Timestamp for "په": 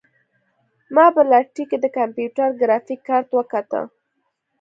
1.15-1.21